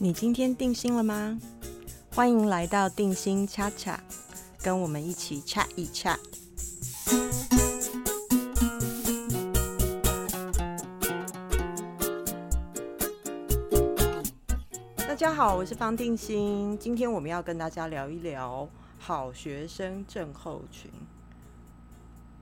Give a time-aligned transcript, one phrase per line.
[0.00, 1.36] 你今天定心了吗？
[2.14, 4.00] 欢迎来到定心恰恰，
[4.62, 6.16] 跟我们一起 chat 一 chat。
[14.98, 18.68] 大家好，我是方定心，今天我们要跟大家聊一聊
[19.00, 20.88] 好学生症候群。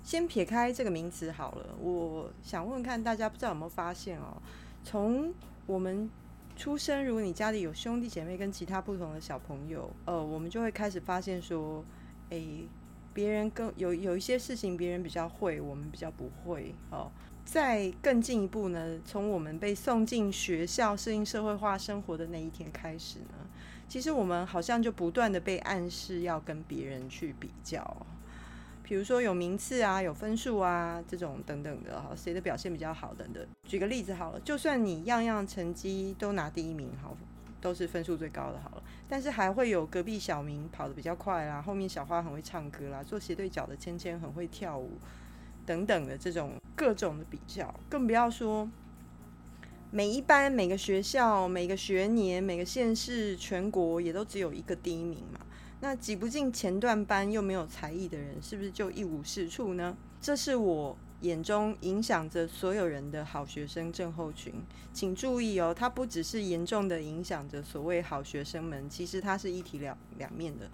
[0.02, 4.36] 先撇开这个名词好了，我想问问看大家，不知道有没有发现哦？
[4.84, 5.32] 从
[5.64, 6.10] 我们
[6.56, 11.84] 出生，如果你家里有兄弟姐妹跟其他不同的小朋友，呃，我们就会开始发现说，
[12.30, 12.66] 诶，
[13.12, 17.12] 别人更有有一些事情别人比较会，我们比较不会哦。
[17.44, 23.34] 再更进一步呢，从我们被送进学校适应社会化生活的那一天开始呢，
[23.86, 28.06] 其实我们好像就不断的被暗示要跟别人去比较。
[28.86, 33.44] 比如说有名次啊，有分数啊，这种等等的哈，谁的表现比较好等等。
[33.66, 37.16] 举个例子好了，就算你样样成绩都拿第一名，好，
[37.60, 44.92] 都是分数最高的好了，但是还会有隔壁小明跑得比较快啦，后面小花很会唱歌啦，做斜对角的芊芊很会跳舞
[45.66, 48.70] 等等的这种各种的比较，更不要说
[49.90, 55.40] 每一班、每个学校、每个学年、每个县市、全国也都只有一个第一名嘛。
[55.80, 59.96] 那挤不进前段班又没有才艺的人，是不是就一无是处呢？
[60.20, 64.54] 这是我眼中影响着所有人的好学生症候群。
[64.92, 70.70] 请注意哦，它不只是严重的影响着所谓好学生们，其实它是一体两两面的。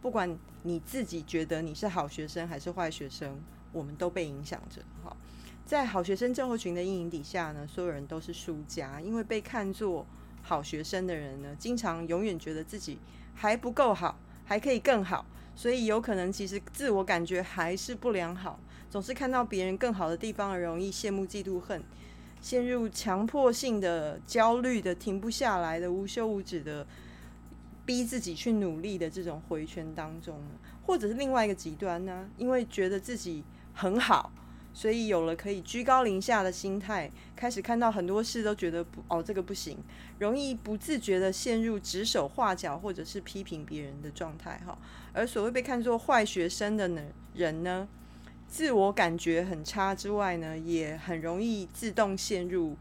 [0.00, 3.40] 不管你自己觉得你是好学生还是坏学生，
[3.72, 4.80] 我们都被影响着。
[5.02, 5.14] 哈，
[5.66, 10.06] 在好学生症候群的阴影底下呢，所有人都是输家，因为被看作
[10.42, 12.98] 好学生的人呢，经常永远觉得自己
[13.34, 14.16] 还不够好。
[14.44, 18.58] 还可以更好，所以有可能其实自我感觉还是不良好，
[18.90, 21.82] 总是看到别人更好的地方而容易羡慕嫉妒恨，
[22.40, 26.86] 陷入强迫性的焦虑的停不下来的无休无止的
[27.86, 30.40] 逼自己去努力的这种回圈当中，
[30.86, 32.28] 或者是另外一个极端呢？
[32.36, 34.30] 因为觉得自己很好。
[34.74, 39.78] 所以有了可以居高临下的心态，开始看到很多事都觉得不哦这个不行，
[40.18, 44.76] 容易不自觉的陷入指手画脚或者是批评别人的状态哈。
[45.12, 47.00] 而所谓被看作坏学生的呢
[47.34, 47.88] 人呢，
[48.48, 52.76] 自我感觉很差之外呢，也很容易自动陷入。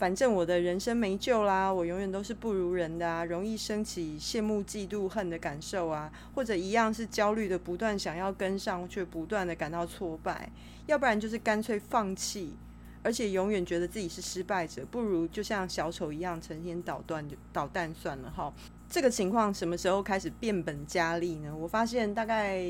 [0.00, 10.50] 反正我的人生没救啦，我永远都是不如人的啊，容易升起羡慕、嫉妒、恨的感受啊，或者一样是焦虑的，不断想要跟上，却不断的感到挫败，
[10.86, 12.54] 要不然就是干脆放弃，
[13.02, 18.50] 而且永远觉得自己是失败者，不如就像小丑一样成天捣乱就捣蛋算了哈。
[18.88, 21.54] 这个情况什么时候开始变本加厉呢？
[21.54, 22.64] 我发现大概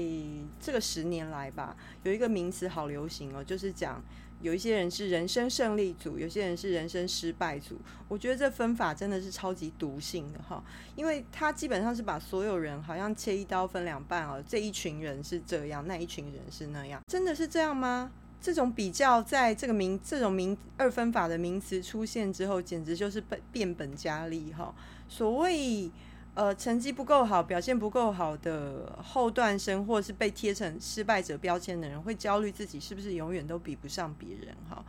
[0.61, 4.03] 这个十年来吧，有一个名词好流行哦，就是讲。
[4.41, 7.77] 有一些人是人生胜利组，有些人是人生失败组。
[8.09, 10.63] 我觉得这分法真的是超级毒性的哈，
[10.97, 18.11] 因为他基本上是把所有人好像切一刀分两半哦，这一群人是这样，那一群人是那样，真的是这样吗？
[18.41, 24.75] 这种比较在这个名这种名二分法的名词出现之后，简直就是变变本加厉哈。
[25.09, 25.91] 所谓。
[26.35, 34.55] 呃，成绩不够好、表现不够好的后段生，或是被贴成失败者标签的人，会焦虑自己是不是永远都比不上别人？
[34.69, 34.83] 哈，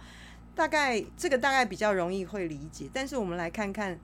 [0.56, 2.88] 大概这个大概比较容易会理解。
[2.94, 4.00] 但是我们来看看，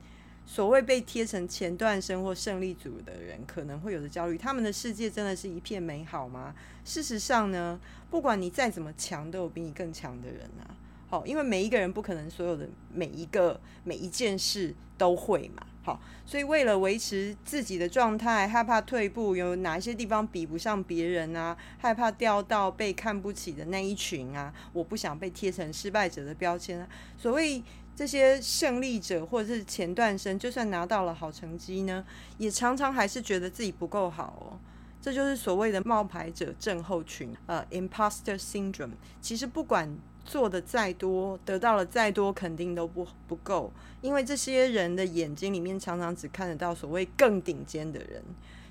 [0.48, 6.56] 所谓被贴成前段生或胜利组的人，可能会有的焦虑，他们的世界真的是一片美好吗？
[6.84, 10.76] 事实上呢，不管你再怎么强，都有比你更强的人啊。
[11.10, 15.66] 好，因为每一个人不可能所有的每一个每一件事都会嘛。
[15.84, 21.56] 好，所以为了维持自己的状态，害怕退步，有哪一些地方比不上别人啊？
[21.78, 24.54] 害怕掉到被看不起的那一群啊？
[24.74, 26.90] 我不想被贴成失败者的标签啊。
[27.18, 27.64] 所谓
[27.96, 32.06] 这些胜利者或者是前段生，就算拿到了好成绩呢，
[32.38, 34.60] 也常常还是觉得自己不够好哦。
[35.02, 38.96] 这就是所谓的冒牌者症候群，呃，imposter syndrome。
[39.22, 39.98] 其实不管。
[40.28, 43.72] 做的再多，得到了再多，肯定都不不够，
[44.02, 48.22] 因为这些人的眼睛里面常常只看得到所谓更顶尖的人。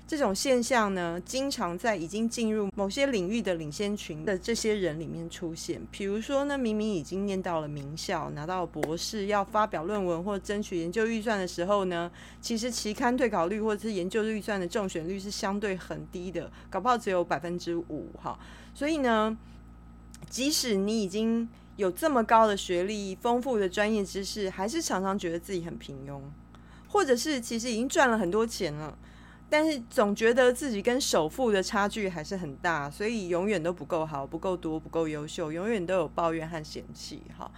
[0.07, 5.81] 这种现象呢，经常在已经进入某些领域的领先群的这些人里面出现。
[5.91, 12.09] 比如说呢，明明已经念到了名校，拿到博士，要发表论文或争取研究预算的时候呢，
[12.39, 18.39] 其实期刊退稿率或者是研究预算的中选率是相对很低的，搞不好只有百分之五哈。
[18.73, 19.37] 所以呢。
[20.29, 26.21] 即使你已经有这么高的学历、丰富的专业知识，还是常常觉得自己很平庸，
[26.87, 28.97] 或者是其实已经赚了很多钱了，
[29.49, 37.21] 但是总觉得自己跟首富的差距还是很大，所以永远都不够好、不够多、不够优秀，永远都有抱怨和嫌弃。
[37.37, 37.49] 哈，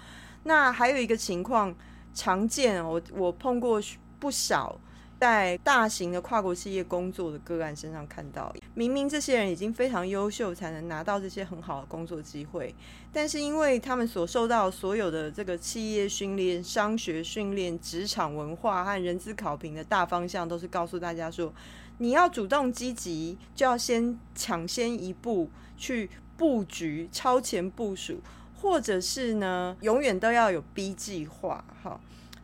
[0.43, 1.73] 那还有一个情况
[2.13, 3.81] 常见，我我碰过
[4.19, 4.79] 不少
[5.19, 12.73] 在大型的跨国企业工作的个案身上看到，明明这些人已经非常优秀，才能拿到这些很好的工作机会，
[13.11, 21.53] 但是因为他们所受到所有的这个企业训练、商学训练、职场文化和人资考评的大方向，都是告诉大家说，
[21.97, 28.21] 你要主动积极，就要先抢先一步去布局、超前部署，
[28.61, 31.99] 或者是呢，永远都要有 B 计划，哈，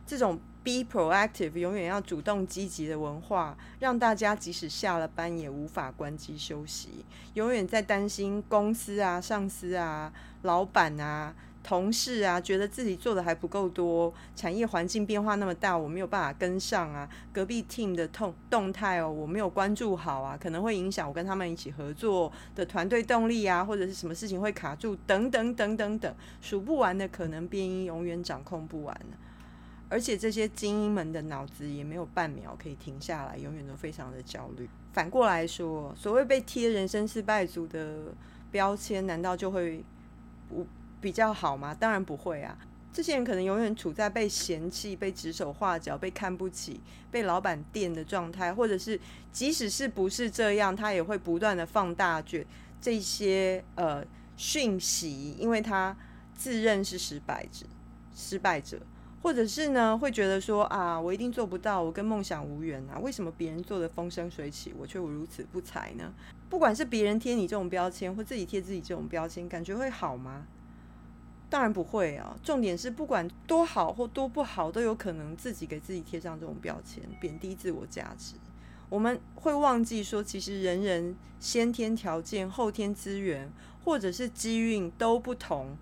[0.06, 0.38] 这种。
[0.66, 7.04] Be proactive，永远要主动积极的文化，让大家即使下了班也无法关机休息，
[7.34, 11.32] 永远在担心公司啊、上司啊、老板啊、
[11.62, 29.00] 同事啊，觉得自己做的还不够多，产业环境变化那么大，我没有办法跟上啊，隔壁 team 的动动态哦，我没有关注好啊，可能会影响我跟他们一起合作的团队动力啊，或者是什么事情会卡住，等等等等等，数不完的可能变因，永远掌控不完
[29.88, 34.68] 而且这些精英们的脑子也没有半秒可以停下来，永远都非常的焦虑。
[34.92, 38.12] 反过来说，所谓被贴人生失败组的
[38.50, 39.84] 标签，难道就会
[40.48, 40.66] 不
[41.00, 41.72] 比较好吗？
[41.74, 42.58] 当然不会啊！
[42.92, 46.80] 这些人可能永远处在被嫌弃、被指手画脚、被看不起、
[47.10, 48.98] 被老板电的状态，或者是
[49.30, 52.44] 即使是不是这样，他也会不断的放大卷
[52.80, 54.02] 这些呃
[54.38, 55.94] 讯息，因为他
[56.34, 57.66] 自认是失败者，
[58.14, 58.80] 失败者。
[59.26, 62.96] 或者是呢，会觉得说啊，我一定做不到，我跟梦想无缘啊？
[63.00, 66.14] 为什么别人做的风生水起，我却如此不才呢？
[66.48, 70.46] 不管是别人贴你这种标签，或自己贴自己这种标签，感觉会好吗？
[71.50, 72.36] 当然不会啊！
[72.40, 78.36] 重点是，不管多好或多不好，都有可能自己给自己贴上这种标签，贬低自我价值。
[78.88, 83.50] 我们会忘记说，其实人人先天条件、后天资源，
[83.84, 85.76] 或者是机运都不同。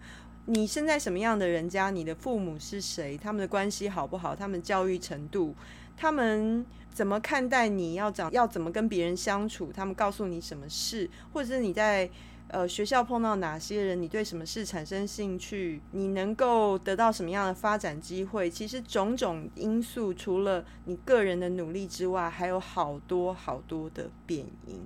[0.46, 1.88] 你生在什么样的人家？
[1.90, 3.16] 你的父母是谁？
[3.16, 4.36] 他们的关系好不好？
[4.36, 5.54] 他们教育程度？
[5.96, 7.94] 他们怎么看待你？
[7.94, 9.72] 要长要怎么跟别人相处？
[9.72, 11.08] 他们告诉你什么事？
[11.32, 12.10] 或者是你在
[12.48, 14.02] 呃学校碰到哪些人？
[14.02, 15.80] 你对什么事产生兴趣？
[15.92, 18.50] 你能够得到什么样的发展机会？
[18.50, 24.78] 其实种种因素，除了你个人的努力之外，还有好多好多的变因。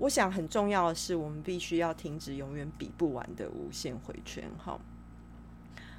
[0.00, 4.50] 我想很重要的是，我们必须要停止永远比不完的无限回圈。
[4.56, 4.80] 哈，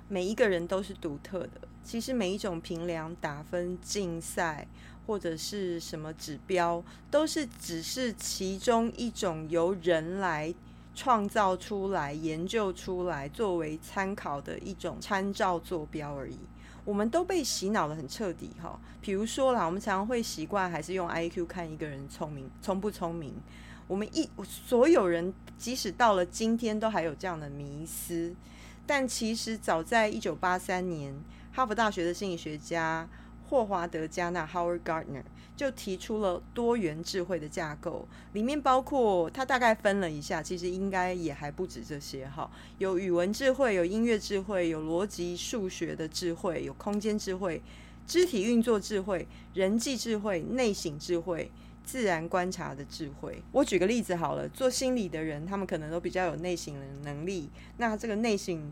[0.07, 1.62] 每一个人都是独特的。
[1.83, 4.68] 其实每一种评量、打分、竞赛
[5.06, 10.51] 或者是什么指标，都是只是其中一种由人来
[10.95, 16.39] 创造出来、研究出来作为参考的一种参照坐标而已。
[16.83, 18.50] 我们都被洗脑的很彻底。
[18.59, 23.36] 哈，比如说啦，我们常常会习惯还是用 I Q 看一个人聪明聪不聪明。
[23.91, 28.33] 我们一所有人，即使到了今天，都还有这样的迷思。
[28.85, 31.13] 但其实早在一九八三年，
[31.51, 33.09] 哈佛大学的心理学家
[33.49, 35.23] 霍华德加纳 （Howard Gardner）
[35.57, 42.49] 就提出了多元智慧的架构，里面包括他大概分了一下，其实应该也还不止这些哈。
[42.77, 47.61] 有语文智慧，有音乐智慧，有逻辑数学的智慧，有空间智慧，
[48.07, 51.51] 肢体运作智慧，人际智慧，内省智慧。
[51.91, 54.47] 自然观察的智慧，我举个例子好了。
[54.47, 57.50] 做心理的人，他们可能都比较有内省的能力。
[57.79, 58.71] 那这个内省，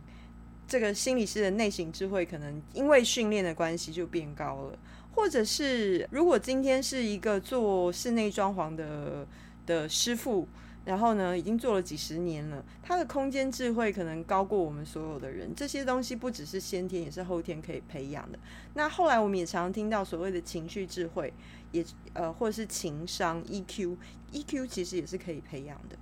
[0.66, 4.80] 这个心理师的内省智慧，可能因为训练的关系就变高了。
[5.14, 9.28] 或者是，如果今天是一个做室内装潢的
[9.66, 10.48] 的师傅。
[10.86, 15.54] 然后呢，已经做了几十年了，他的空间智慧可能高过我们所有的人。
[15.56, 18.40] 这些东西不只是先天，也是后天可以培养的。
[18.74, 21.32] 那后来我们也常常听到所谓的情绪智慧，
[21.72, 25.98] 也呃，或者是情商 EQ，EQ 其实也是可以培养的。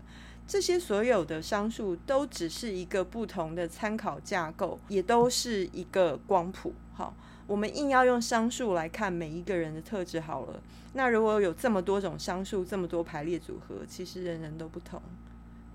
[0.47, 6.73] 这些所有的商数都只是一个不同的参考架构，也都是一个光谱。
[6.93, 7.13] 好。
[7.47, 10.61] 我们硬要用商数来看每一个人的特质好了，
[10.93, 15.01] 那如果有这么多种商数，这么多排列组合，其实人人都不同。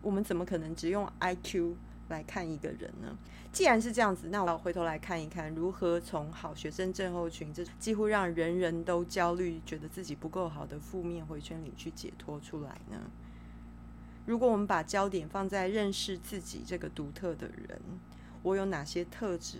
[0.02, 1.75] 我们怎么可能只用 I Q
[2.11, 3.17] 来看一个人呢？
[3.52, 12.99] 既然是这样子，那我要回头来看一看，如何从好学生症候群这几乎让人人都焦虑、觉得自己不够好的负面回圈里去解脱出来呢？
[14.26, 17.81] 如果我们把焦点放在认识自己这个独特的人，
[18.43, 19.59] 我有哪些特质？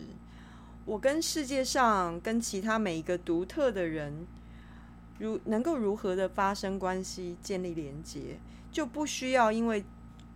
[0.84, 4.26] 我跟世界上跟其他每一个独特的人，
[5.18, 8.38] 如能够如何的发生关系、建立连接，
[8.72, 9.84] 就不需要因为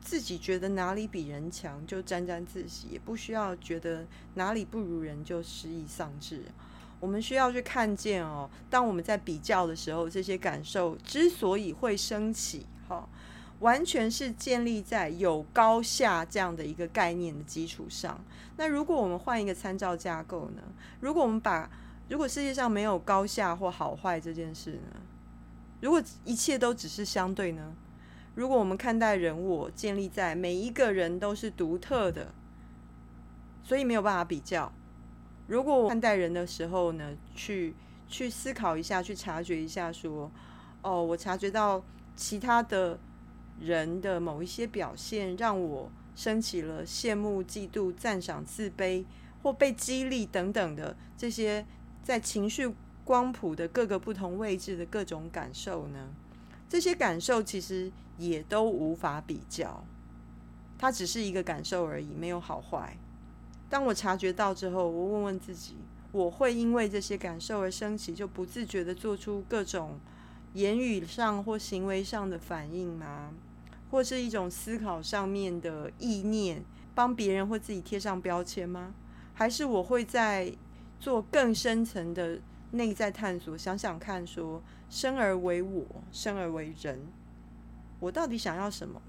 [0.01, 6.43] 自己觉得哪里比人强就沾沾自喜，也不需要觉得哪里不如人就失意丧志。
[7.01, 13.09] 我们需要去看见哦，当我们在比较的时候，这些感受之所以会升起，哈。
[13.61, 18.23] 完全是建立在有高下这样的一个概念的基础上。
[18.57, 20.63] 那如果我们换一个参照架构呢？
[21.01, 21.71] 如果我们把
[22.09, 25.01] 如果世界上没有高下或好坏这件事呢？
[25.81, 27.75] 如果一切都只是相对呢？
[28.35, 32.33] 如果我们看待人我建立在每一个人都是独特的，
[33.65, 34.71] 所以没有办法比较。
[35.47, 37.75] 如果我看待人的时候呢，去
[38.09, 40.31] 去思考一下，去察觉一下，说，
[40.83, 41.83] 哦，我察觉到
[42.15, 42.99] 其他的
[43.61, 49.05] 人的某一些表现，让我升起了羡慕、嫉妒、赞赏、自卑
[49.43, 51.65] 或被激励等等的这些
[52.03, 56.09] 在情绪光谱的各个不同位置的各种感受呢？
[56.69, 59.85] 这些感受其实也都无法比较，
[60.77, 62.97] 它只是一个感受而已，没有好坏。
[63.71, 65.77] 当我察觉到之后，我问问自己：
[66.13, 70.01] 我会因为这些感受而升起，就不自觉的做出各种
[70.55, 73.33] 言语上或行为上的反应吗？
[73.91, 76.65] 或是一种思考上面的意念，
[76.95, 78.95] 帮别人或自己贴上标签吗？
[79.35, 80.53] 还是我会在
[80.99, 82.41] 做更深层的
[82.73, 87.07] 内在探索，想想看，说生而为我，生而为人，
[88.01, 89.01] 我到底想要什么？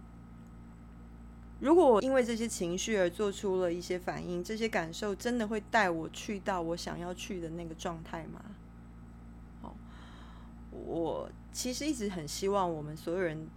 [1.59, 8.45] 如果我因为这些情绪而做出了一些反应，这些感受真的会带我去到我想要去的那个状态吗？
[9.63, 9.73] 哦，
[10.69, 13.47] 我其实一直很希望我们所有人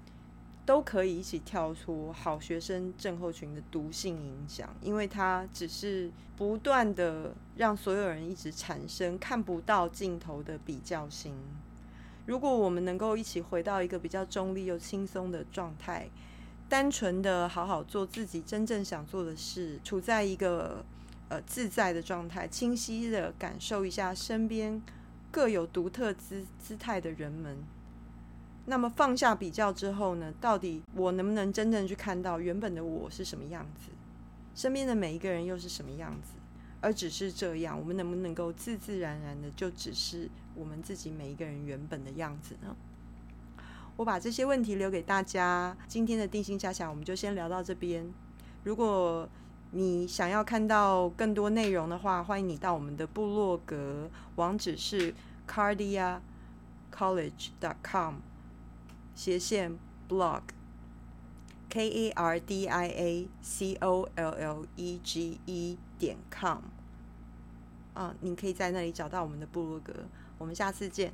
[0.65, 11.35] 都可以一起跳出好学生症候群的毒性影响，因为它只是不断的让所有人一直产生看不到尽头的比较心。
[12.27, 16.09] 如果我们能够一起回到一个比较中立又轻松的状态。
[16.69, 20.85] 单纯的好好做自己真正想做的事，处在一个
[21.29, 24.81] 呃自在的状态，清晰的感受一下身边
[25.33, 27.59] 各有独特姿姿态的人们。
[28.67, 30.33] 那么放下比较之后呢？
[30.41, 33.91] 到底我能不能真正去看到原本的我是什么样子？
[34.55, 36.35] 身边的每一个人又是什么样子？
[36.81, 42.75] 而只是这样，我们能不能够自自然然的就只是我们自己每一个人原本的样子呢？
[43.97, 45.77] 我把这些问题留给大家。
[45.87, 48.11] 今天的定心加强，我们就先聊到这边。
[48.65, 49.29] 如果
[49.73, 55.13] 你想要看到更多内容的话，欢迎你到我们的部落格，网址是
[55.47, 58.15] cardiacollege.com
[59.23, 66.17] 斜线 blog，k a r d i a c o l l e g e 点
[66.31, 66.63] com。
[67.93, 69.93] 啊，你可以在那里找到我们的部落格。
[70.39, 71.09] 我们下次见。